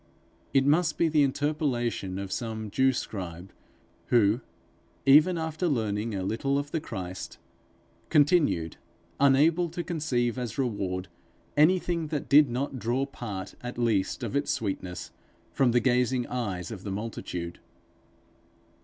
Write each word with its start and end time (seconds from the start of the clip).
It 0.51 0.65
must 0.65 0.97
be 0.97 1.09
the 1.09 1.21
interpolation 1.21 2.17
of 2.17 2.31
some 2.31 2.71
Jew 2.71 2.91
scribe, 2.91 3.53
who, 4.07 4.41
even 5.05 5.37
after 5.37 5.67
learning 5.67 6.15
a 6.15 6.23
little 6.23 6.57
of 6.57 6.71
the 6.71 6.81
Christ, 6.81 7.37
continued 8.09 8.77
unable 9.19 9.69
to 9.69 9.83
conceive 9.83 10.39
as 10.39 10.57
reward 10.57 11.07
anything 11.55 12.07
that 12.07 12.27
did 12.29 12.49
not 12.49 12.79
draw 12.79 13.05
part 13.05 13.53
at 13.61 13.77
least 13.77 14.23
of 14.23 14.35
its 14.35 14.49
sweetness 14.49 15.11
from 15.51 15.71
the 15.71 15.79
gazing 15.79 16.25
eyes 16.25 16.71
of 16.71 16.83
the 16.83 16.89
multitude. 16.91 17.59